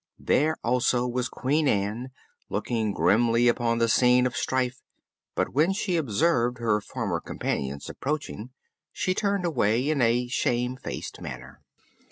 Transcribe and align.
There 0.17 0.57
also 0.63 1.07
was 1.07 1.29
Queen 1.29 1.67
Ann, 1.67 2.09
looking 2.49 2.91
grimly 2.91 3.47
upon 3.47 3.77
the 3.77 3.87
scene 3.87 4.25
of 4.25 4.35
strife; 4.35 4.81
but 5.35 5.49
when 5.53 5.73
she 5.73 5.95
observed 5.95 6.57
her 6.57 6.81
former 6.81 7.19
companions 7.21 7.87
approaching 7.87 8.49
she 8.91 9.13
turned 9.13 9.45
away 9.45 9.87
in 9.91 10.01
a 10.01 10.25
shamefaced 10.27 11.21
manner. 11.21 11.61